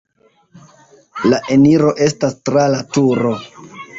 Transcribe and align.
La 1.33 1.41
eniro 1.57 1.93
estas 2.05 2.35
tra 2.49 2.63
la 2.77 2.83
turo. 2.97 3.37